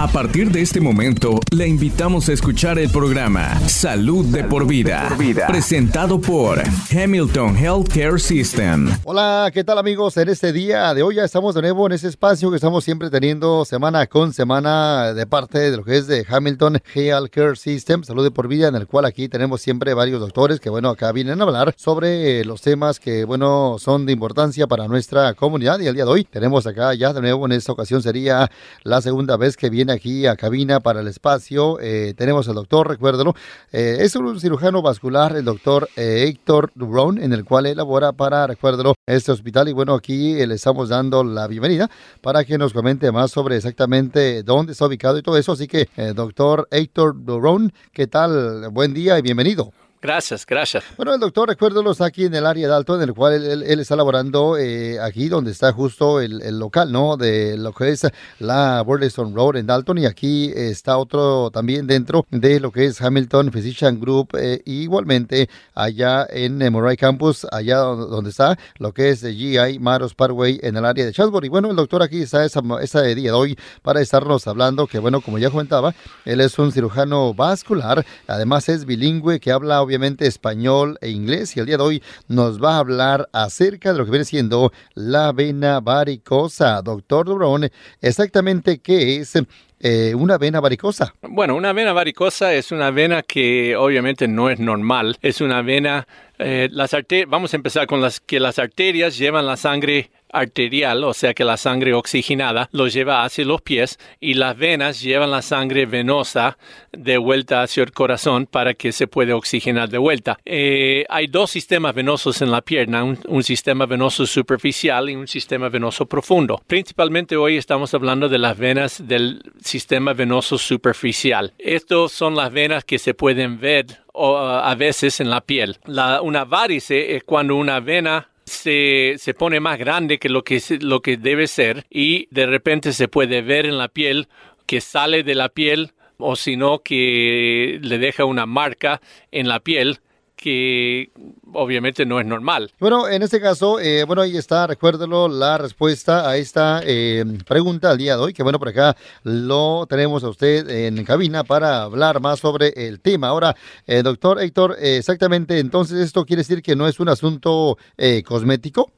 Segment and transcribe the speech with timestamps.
[0.00, 5.14] A partir de este momento, le invitamos a escuchar el programa Salud de por vida,
[5.46, 6.58] presentado por
[6.90, 8.88] Hamilton Healthcare System.
[9.04, 10.16] Hola, ¿qué tal amigos?
[10.16, 13.10] En este día de hoy ya estamos de nuevo en ese espacio que estamos siempre
[13.10, 18.24] teniendo semana con semana de parte de lo que es de Hamilton Healthcare System, Salud
[18.24, 21.42] de por vida, en el cual aquí tenemos siempre varios doctores que bueno, acá vienen
[21.42, 25.94] a hablar sobre los temas que bueno, son de importancia para nuestra comunidad y el
[25.94, 28.50] día de hoy tenemos acá ya de nuevo en esta ocasión sería
[28.82, 31.78] la segunda vez que viene aquí a cabina para el espacio.
[31.80, 33.34] Eh, tenemos al doctor, recuérdalo,
[33.72, 38.46] eh, es un cirujano vascular, el doctor eh, Héctor Dubron, en el cual elabora para,
[38.46, 39.68] recuérdalo, este hospital.
[39.68, 41.90] Y bueno, aquí le estamos dando la bienvenida
[42.20, 45.52] para que nos comente más sobre exactamente dónde está ubicado y todo eso.
[45.52, 48.68] Así que, doctor Héctor Dubron, ¿qué tal?
[48.70, 49.72] Buen día y bienvenido.
[50.02, 50.82] Gracias, gracias.
[50.96, 53.80] Bueno, el doctor, recuérdalo, está aquí en el área de Alto, en el cual él,
[53.80, 57.18] está laborando eh, aquí donde está justo el, local, ¿no?
[57.18, 58.06] De lo que es
[58.38, 63.02] la Burleson Road en Dalton y aquí está otro también dentro de lo que es
[63.02, 69.20] Hamilton Physician Group, eh, igualmente allá en Murray Campus, allá donde está lo que es
[69.20, 71.44] GI Maros Parkway en el área de Chatsworth.
[71.44, 74.98] Y bueno, el doctor aquí está esa, esa día de hoy para estarnos hablando que,
[74.98, 80.24] bueno, como ya comentaba, él es un cirujano vascular, además es bilingüe que habla obviamente
[80.24, 84.04] español e inglés y el día de hoy nos va a hablar acerca de lo
[84.04, 86.80] que viene siendo la vena varicosa.
[86.80, 87.68] Doctor Durón,
[88.00, 89.34] exactamente qué es
[89.80, 91.12] eh, una vena varicosa?
[91.22, 95.18] Bueno, una vena varicosa es una vena que obviamente no es normal.
[95.22, 96.06] Es una vena,
[96.38, 96.94] eh, las
[97.26, 101.44] vamos a empezar con las que las arterias llevan la sangre arterial, o sea que
[101.44, 106.58] la sangre oxigenada lo lleva hacia los pies y las venas llevan la sangre venosa
[106.92, 110.38] de vuelta hacia el corazón para que se pueda oxigenar de vuelta.
[110.44, 115.68] Eh, hay dos sistemas venosos en la pierna, un, sistema venoso superficial y un sistema
[115.68, 116.62] venoso profundo.
[116.66, 121.52] Principalmente hoy estamos hablando de las venas del sistema venoso superficial.
[121.58, 125.78] Estas son las venas que se pueden ver a veces en la piel.
[125.86, 128.29] La, una varice es cuando una vena
[128.60, 132.92] se, se pone más grande que lo que, lo que debe ser y de repente
[132.92, 134.28] se puede ver en la piel
[134.66, 139.00] que sale de la piel o si no que le deja una marca
[139.32, 140.00] en la piel
[140.40, 141.10] que
[141.52, 142.72] obviamente no es normal.
[142.80, 147.90] Bueno, en este caso, eh, bueno, ahí está, recuérdelo, la respuesta a esta eh, pregunta
[147.90, 151.82] al día de hoy, que bueno, por acá lo tenemos a usted en cabina para
[151.82, 153.28] hablar más sobre el tema.
[153.28, 153.54] Ahora,
[153.86, 157.76] eh, doctor Héctor, exactamente, entonces esto quiere decir que no es un asunto
[158.24, 158.90] cosmético.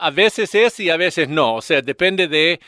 [0.00, 2.58] a veces es y a veces no, o sea, depende de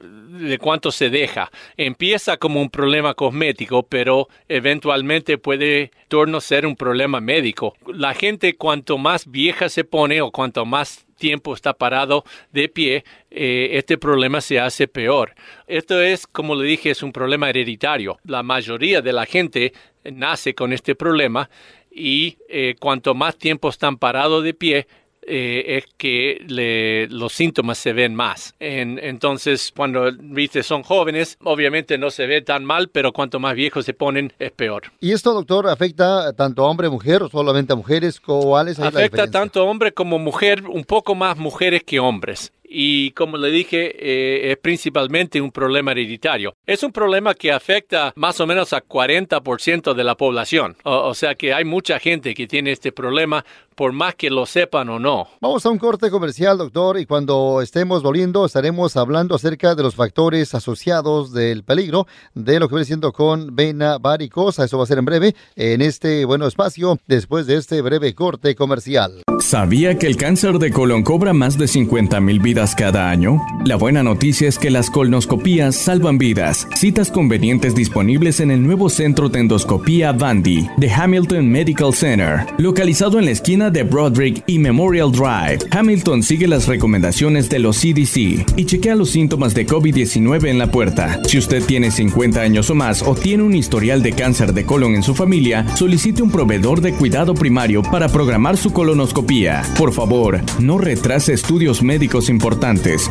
[0.00, 1.50] de cuánto se deja.
[1.76, 7.76] Empieza como un problema cosmético, pero eventualmente puede torno ser un problema médico.
[7.86, 13.04] La gente cuanto más vieja se pone o cuanto más tiempo está parado de pie,
[13.30, 15.34] eh, este problema se hace peor.
[15.66, 18.18] Esto es, como le dije, es un problema hereditario.
[18.24, 19.72] La mayoría de la gente
[20.02, 21.50] nace con este problema
[21.90, 24.86] y eh, cuanto más tiempo están parados de pie,
[25.22, 28.54] eh, es que los síntomas se ven más.
[28.58, 33.84] entonces, cuando viste son jóvenes, obviamente no se ve tan mal, pero cuanto más viejos
[33.84, 34.84] se ponen, es peor.
[35.00, 38.20] ¿Y esto, doctor, afecta tanto a hombre, mujer o solamente a mujeres?
[38.20, 43.36] ¿Cuáles afecta tanto a hombre como mujer, un poco más mujeres que hombres y como
[43.36, 46.54] le dije, eh, es principalmente un problema hereditario.
[46.64, 50.76] Es un problema que afecta más o menos a 40% de la población.
[50.84, 53.44] O, sea que hay mucha gente que tiene este problema,
[53.74, 55.26] por más que lo sepan o no.
[55.40, 59.96] Vamos a un corte comercial, doctor, y cuando estemos volviendo estaremos hablando acerca de los
[59.96, 64.64] factores asociados del peligro de lo que viene siendo con vena varicosa.
[64.64, 68.54] Eso va a ser en breve en este bueno espacio después de este breve corte
[68.54, 69.22] comercial.
[69.40, 72.59] ¿Sabía que el cáncer de colon cobra más de 50 mil vidas?
[72.60, 73.40] Cada año?
[73.64, 76.68] La buena noticia es que las colonoscopías salvan vidas.
[76.74, 83.18] Citas convenientes disponibles en el nuevo centro de endoscopía Vandy de Hamilton Medical Center, localizado
[83.18, 85.60] en la esquina de Broderick y Memorial Drive.
[85.70, 90.70] Hamilton sigue las recomendaciones de los CDC y chequea los síntomas de COVID-19 en la
[90.70, 91.18] puerta.
[91.26, 94.94] Si usted tiene 50 años o más o tiene un historial de cáncer de colon
[94.96, 99.62] en su familia, solicite un proveedor de cuidado primario para programar su colonoscopía.
[99.78, 102.49] Por favor, no retrase estudios médicos importantes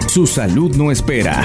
[0.07, 1.43] su salud no espera.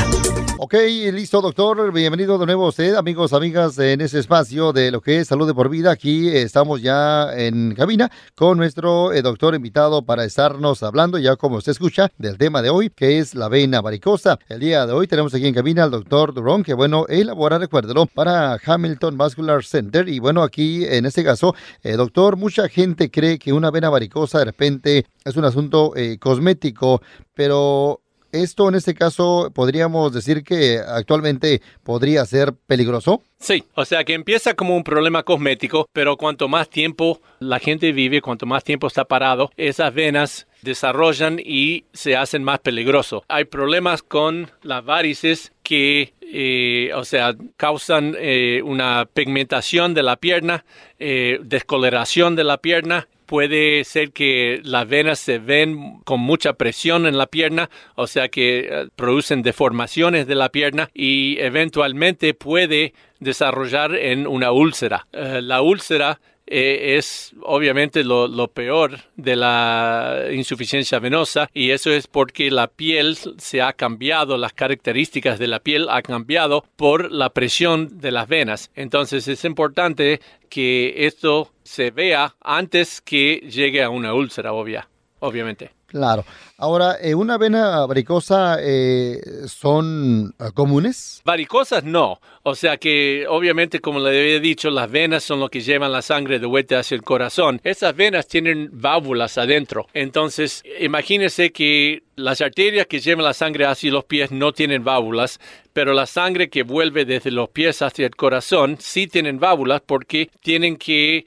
[0.59, 0.75] Ok,
[1.13, 1.93] listo, doctor.
[1.93, 5.47] Bienvenido de nuevo a usted, amigos, amigas, en ese espacio de lo que es salud
[5.47, 5.91] de por vida.
[5.91, 11.57] Aquí estamos ya en cabina con nuestro eh, doctor invitado para estarnos hablando, ya como
[11.57, 14.39] usted escucha, del tema de hoy, que es la vena varicosa.
[14.49, 18.07] El día de hoy tenemos aquí en cabina al doctor Durón, que bueno, elabora, recuérdelo,
[18.07, 20.09] para Hamilton Vascular Center.
[20.09, 24.39] Y bueno, aquí en este caso, eh, doctor, mucha gente cree que una vena varicosa
[24.39, 27.01] de repente es un asunto eh, cosmético,
[27.35, 28.01] pero
[28.35, 33.23] esto en este caso podríamos decir que actualmente podría ser peligroso.
[33.39, 37.93] Sí, o sea que empieza como un problema cosmético, pero cuanto más tiempo la gente
[37.93, 43.23] vive, cuanto más tiempo está parado, esas venas desarrollan y se hacen más peligrosos.
[43.29, 50.17] Hay problemas con las varices que, eh, o sea, causan eh, una pigmentación de la
[50.17, 50.65] pierna,
[50.99, 53.09] eh, descoloración de la pierna.
[53.35, 58.29] Puede ser que las venas se ven con mucha presión en la pierna, o sea
[58.29, 65.09] que producen deformaciones de la pierna y eventualmente puede desarrollar en una úlcera.
[65.11, 72.07] la úlcera eh, es obviamente lo, lo, peor de la insuficiencia venosa y eso es
[72.07, 77.31] porque la piel se ha cambiado, las características de la piel ha cambiado por la
[77.31, 78.71] presión de las venas.
[78.75, 80.21] Entonces es importante
[80.51, 84.89] que esto se vea antes que llegue a una úlcera obvia,
[85.21, 85.71] obviamente.
[85.95, 86.25] Claro.
[86.59, 91.23] Ahora, eh, ¿una vena varicosa eh, son eh, comunes?
[91.25, 92.21] Varicosas no.
[92.43, 96.03] O sea que, obviamente, como le había dicho, las venas son lo que llevan la
[96.03, 97.61] sangre de vuelta hacia el corazón.
[97.63, 99.87] Esas venas tienen válvulas adentro.
[99.95, 105.39] Entonces, imagínese que las arterias que llevan la sangre hacia los pies no tienen válvulas,
[105.73, 110.29] pero la sangre que vuelve desde los pies hacia el corazón sí tienen válvulas porque
[110.41, 111.25] tienen que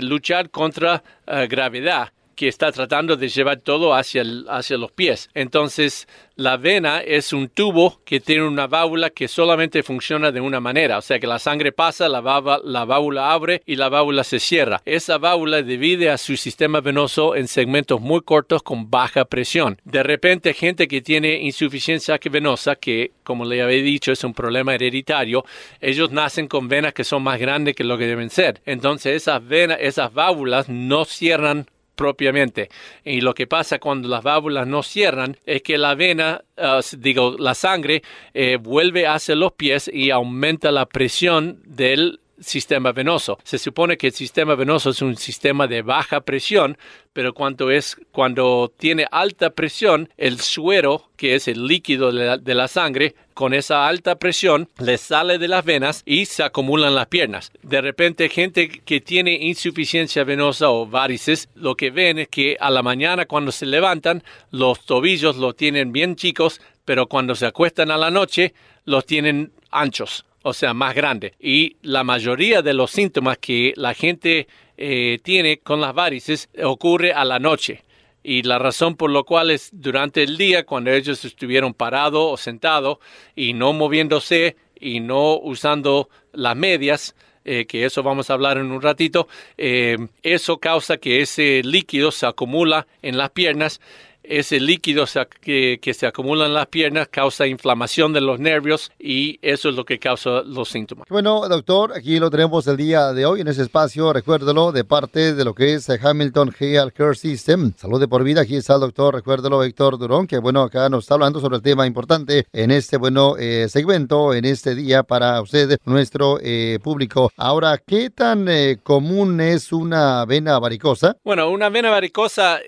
[0.00, 5.28] luchar contra gravedad que está tratando de llevar todo hacia, hacia los pies.
[5.34, 6.06] Entonces,
[6.36, 10.98] la vena es un tubo que tiene una válvula que solamente funciona de una manera.
[10.98, 12.20] O sea que la sangre pasa, la,
[12.62, 14.80] la válvula abre y la válvula se cierra.
[14.84, 19.80] Esa válvula divide a su sistema venoso en segmentos muy cortos con baja presión.
[19.82, 24.76] De repente, gente que tiene insuficiencia venosa, que como le había dicho es un problema
[24.76, 25.44] hereditario,
[25.80, 28.60] ellos nacen con venas que son más grandes que lo que deben ser.
[28.64, 31.66] Entonces, esas venas, esas válvulas no cierran
[31.98, 32.70] propiamente.
[33.04, 37.34] Y lo que pasa cuando las válvulas no cierran es que la vena, uh, digo,
[37.36, 38.02] la sangre
[38.32, 43.38] eh, vuelve hacia los pies y aumenta la presión del sistema venoso.
[43.44, 46.78] Se supone que el sistema venoso es un sistema de baja presión,
[47.12, 52.68] pero cuando, es, cuando tiene alta presión, el suero, que es el líquido de la,
[52.68, 57.50] sangre, con esa alta presión le sale de las venas y se acumulan las piernas.
[57.62, 62.70] De repente, gente que tiene insuficiencia venosa o varices, lo que ven es que a
[62.70, 67.90] la mañana cuando se levantan, los tobillos los tienen bien chicos, pero cuando se acuestan
[67.90, 68.54] a la noche,
[68.84, 71.34] los tienen anchos o sea, más grande.
[71.40, 77.12] Y la mayoría de los síntomas que la gente eh, tiene con las varices ocurre
[77.12, 77.82] a la noche.
[78.22, 82.36] Y la razón por lo cual es durante el día, cuando ellos estuvieron parados o
[82.36, 82.98] sentados
[83.34, 87.14] y no moviéndose y no usando las medias,
[87.44, 92.10] eh, que eso vamos a hablar en un ratito, eh, eso causa que ese líquido
[92.10, 93.80] se acumula en las piernas
[94.28, 95.04] ese líquido
[95.40, 99.84] que, se acumula en las piernas causa inflamación de los nervios y eso es lo
[99.84, 101.06] que causa los síntomas.
[101.08, 105.34] Bueno, doctor, aquí lo tenemos el día de hoy en ese espacio, recuérdelo, de parte
[105.34, 107.72] de lo que es Hamilton Health Care System.
[107.76, 111.04] Salud de por vida, aquí está el doctor, recuérdelo, Héctor Durón, que bueno, acá nos
[111.04, 115.40] está hablando sobre el tema importante en este bueno eh, segmento, en este día para
[115.40, 117.32] usted, nuestro eh, público.
[117.36, 121.16] Ahora, ¿qué tan eh, común es una vena varicosa?
[121.24, 122.60] Bueno, una vena varicosa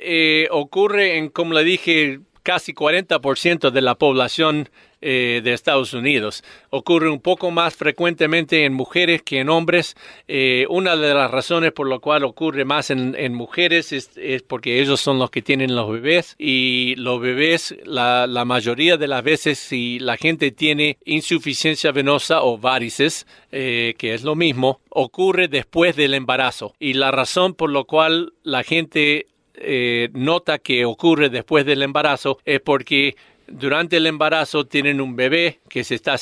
[0.50, 4.68] ocurre en como le dije, casi 40% de la población
[5.02, 6.44] eh, de Estados Unidos.
[6.68, 9.96] Ocurre un poco más frecuentemente en mujeres que en hombres.
[10.28, 14.10] Eh, una de las razones por la cual ocurre más en, mujeres es,
[14.46, 19.22] porque ellos son los que tienen los bebés y los bebés la, mayoría de las
[19.22, 25.48] veces si la gente tiene insuficiencia venosa o varices, eh, que es lo mismo, ocurre
[25.48, 26.74] después del embarazo.
[26.78, 29.28] Y la razón por la cual la gente
[29.60, 35.60] eh, nota que ocurre después del embarazo es porque durante el embarazo tienen un bebé
[35.68, 36.16] que, se está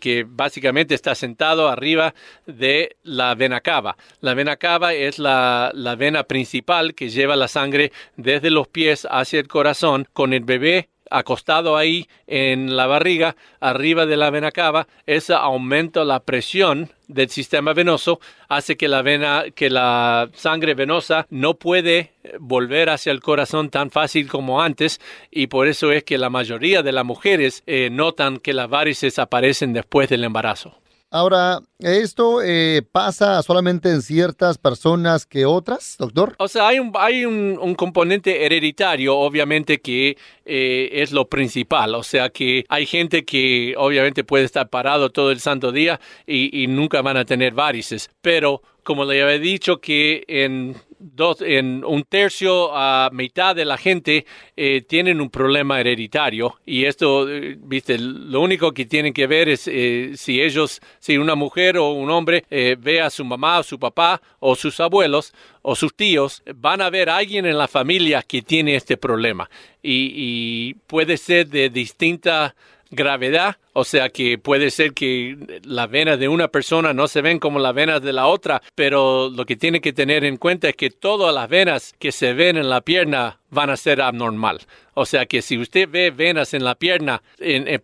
[0.00, 2.14] que básicamente está sentado arriba
[2.46, 3.96] de la vena cava.
[4.20, 9.06] La vena cava es la, la vena principal que lleva la sangre desde los pies
[9.10, 14.50] hacia el corazón con el bebé acostado ahí en la barriga, arriba de la vena
[14.50, 20.74] cava, eso aumenta la presión del sistema venoso, hace que la vena, que la sangre
[20.74, 26.04] venosa no puede volver hacia el corazón tan fácil como antes y por eso es
[26.04, 30.83] que la mayoría de las mujeres eh, notan que las varices aparecen después del embarazo.
[31.14, 36.34] Ahora, ¿esto eh, pasa solamente en ciertas personas que otras, doctor?
[36.38, 41.94] O sea, hay un, hay un, componente hereditario, obviamente, que eh, es lo principal.
[41.94, 46.64] O sea, que hay gente que obviamente puede estar parado todo el santo día y,
[46.64, 48.10] y nunca van a tener varices.
[48.20, 53.76] Pero, como le había dicho, que en dos, en un tercio a mitad de la
[53.76, 54.24] gente
[54.56, 56.60] eh, tienen un problema hereditario.
[56.64, 61.18] Y esto, eh, viste, lo único que tienen que ver es eh, si ellos, si
[61.18, 65.34] una mujer o un hombre ve a su mamá o su papá o sus abuelos
[65.62, 69.48] o sus tíos, van a ver a alguien en la familia que tiene este problema.
[69.82, 72.54] Y, y puede ser de distinta
[72.94, 77.38] gravedad, o sea que puede ser que las venas de una persona no se ven
[77.38, 80.76] como las venas de la otra, pero lo que tiene que tener en cuenta es
[80.76, 84.60] que todas las venas que se ven en la pierna van a ser abnormal.
[84.94, 87.22] O sea que si usted ve venas en la pierna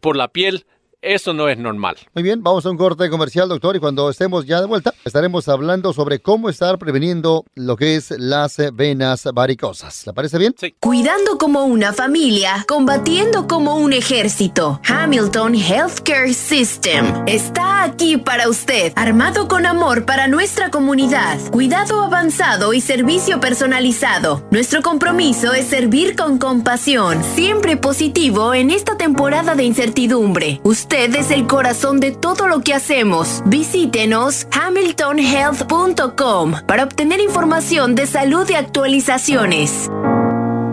[0.00, 0.64] por la piel,
[1.02, 1.96] eso no es normal.
[2.14, 5.48] Muy bien, vamos a un corte comercial, doctor, y cuando estemos ya de vuelta, estaremos
[5.48, 10.06] hablando sobre cómo estar preveniendo lo que es las venas varicosas.
[10.06, 10.54] ¿Le parece bien?
[10.58, 10.74] Sí.
[10.78, 14.80] Cuidando como una familia, combatiendo como un ejército.
[14.86, 22.74] Hamilton Healthcare System está aquí para usted, armado con amor para nuestra comunidad, cuidado avanzado
[22.74, 24.46] y servicio personalizado.
[24.50, 30.60] Nuestro compromiso es servir con compasión, siempre positivo en esta temporada de incertidumbre.
[30.62, 33.42] Usted es el corazón de todo lo que hacemos.
[33.46, 39.88] Visítenos hamiltonhealth.com para obtener información de salud y actualizaciones.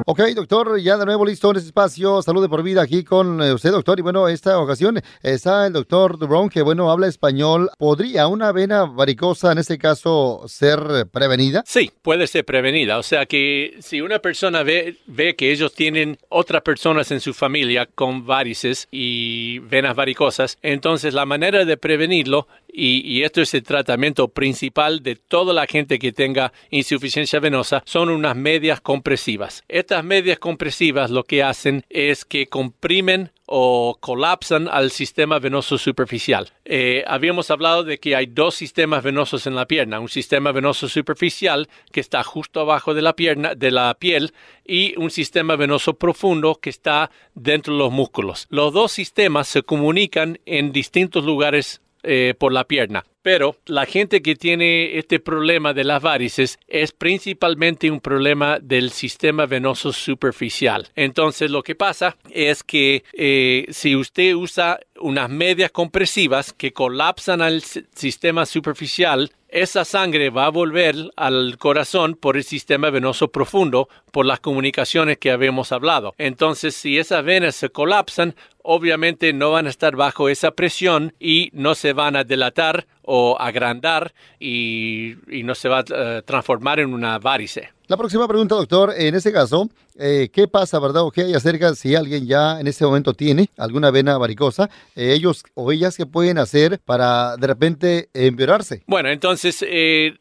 [0.10, 2.22] Ok, doctor, ya de nuevo listo en este espacio.
[2.22, 4.00] Salud de por vida aquí con eh, usted, doctor.
[4.00, 7.70] Y bueno, esta ocasión está el doctor Dubron, que bueno, habla español.
[7.78, 11.62] ¿Podría una vena varicosa en este caso ser prevenida?
[11.66, 13.00] Sí, puede ser prevenida.
[13.00, 17.34] O sea que si una persona ve, ve que ellos tienen otras personas en su
[17.34, 22.48] familia con varices y venas varicosas, entonces la manera de prevenirlo
[22.80, 28.10] y, esto es el tratamiento principal de toda la gente que tenga insuficiencia venosa, son
[28.10, 29.64] unas medias compresivas.
[29.68, 36.52] Estas medias compresivas lo que hacen es que comprimen o colapsan al sistema venoso superficial.
[36.66, 40.90] Eh, habíamos hablado de que hay dos sistemas venosos en la pierna, un sistema venoso
[40.90, 44.34] superficial que está justo abajo de la pierna, de la piel,
[44.66, 48.48] y un sistema venoso profundo que está dentro de los músculos.
[48.50, 53.04] Los dos sistemas se comunican en distintos lugares eh, por la pierna.
[53.22, 58.92] Pero la gente que tiene este problema de las varices es principalmente un problema del
[58.92, 60.88] sistema venoso superficial.
[60.96, 67.42] Entonces lo que pasa es que eh, si usted usa unas medias compresivas que colapsan
[67.42, 73.90] al sistema superficial, esa sangre va a volver al corazón por el sistema venoso profundo,
[74.12, 76.14] por las comunicaciones que habíamos hablado.
[76.18, 81.50] Entonces, si esas venas se colapsan, obviamente no van a estar bajo esa presión y
[81.54, 86.94] no se van a dilatar o agrandar y, no se va a eh, transformar en
[86.94, 87.77] una varice.
[87.90, 91.74] La próxima pregunta, doctor, en este caso, eh, ¿qué pasa, verdad, o qué hay acerca
[91.74, 94.70] si alguien ya en este momento tiene alguna vena varicosa?
[94.94, 98.84] Eh, ellos o ellas, ¿qué pueden hacer para de repente empeorarse?
[98.88, 99.66] Bueno, entonces,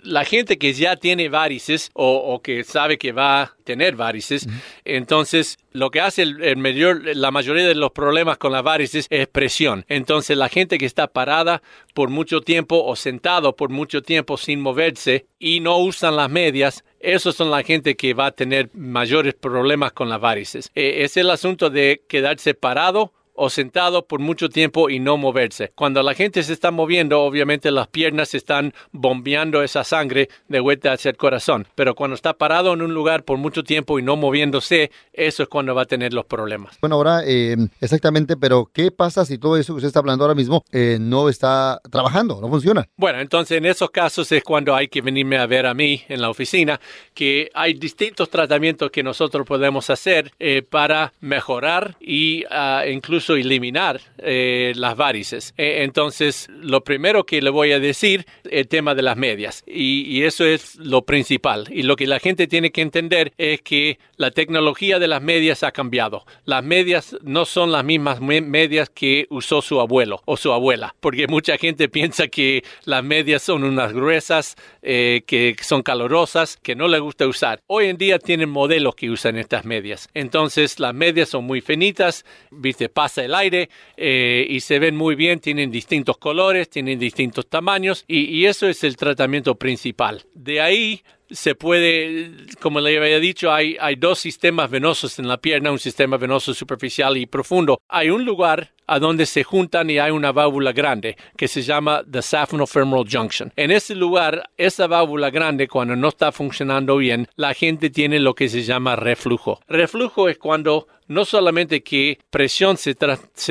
[0.01, 4.47] la gente que ya tiene varices o, que sabe que va a tener varices,
[4.85, 9.27] entonces lo que hace el, mayor, la mayoría de los problemas con las varices es
[9.27, 9.85] presión.
[9.89, 11.63] Entonces, la gente que está parada
[11.95, 16.85] por mucho tiempo o sentado por mucho tiempo sin moverse y no usan las medias,
[17.07, 20.73] esos son la gente que va a tener mayores problemas con las varices.
[20.75, 25.73] Eh, es el asunto de quedarse parado o sentado por mucho tiempo y no moverse.
[25.75, 30.93] Cuando la gente se está moviendo, obviamente las piernas están bombeando esa sangre de vuelta
[30.93, 31.67] hacia el corazón.
[31.75, 35.49] Pero cuando está parado en un lugar por mucho tiempo y no moviéndose, eso es
[35.49, 36.77] cuando va a tener los problemas.
[36.81, 40.35] Bueno, ahora, eh, exactamente, pero ¿qué pasa si todo eso que usted está hablando ahora
[40.35, 42.87] mismo eh, no está trabajando, no funciona?
[42.97, 46.21] Bueno, entonces en esos casos es cuando hay que venirme a ver a mí en
[46.21, 46.81] la oficina,
[47.15, 54.01] que hay distintos tratamientos que nosotros podemos hacer eh, para mejorar y ah, incluso eliminar
[54.19, 55.55] eh, las varices.
[55.57, 59.65] Eh, entonces, lo primero que le voy a decir, el tema de las medias.
[59.67, 61.67] Y, eso es lo principal.
[61.71, 65.63] Y lo que la gente tiene que entender es que la tecnología de las medias
[65.63, 66.25] ha cambiado.
[66.45, 71.27] Las medias no son las mismas medias que usó su abuelo o su abuela, porque
[71.27, 76.89] mucha gente piensa que las medias son unas gruesas, eh, que son calorosas, que no
[76.89, 77.61] le gusta usar.
[77.67, 80.09] Hoy en día tienen modelos que usan estas medias.
[80.15, 85.15] Entonces, las medias son muy finitas, viste, pasa el aire eh, y se ven muy
[85.15, 90.23] bien, tienen distintos colores, tienen distintos tamaños y, eso es el tratamiento principal.
[90.35, 92.31] De ahí se puede,
[92.61, 96.55] como le había dicho, hay, hay dos sistemas venosos en la pierna, un sistema venoso
[96.55, 97.81] superficial y profundo.
[97.89, 102.03] Hay un lugar a donde se juntan y hay una válvula grande que se llama
[102.11, 103.53] the saphenofemoral junction.
[103.57, 108.35] En ese lugar, esa válvula grande cuando no está funcionando bien, la gente tiene lo
[108.35, 109.61] que se llama reflujo.
[109.69, 112.97] Reflujo es cuando no solamente que presión se,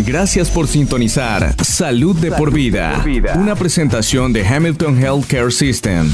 [0.00, 3.04] Gracias por sintonizar Salud de por vida,
[3.36, 6.10] una presentación de Hamilton Healthcare System.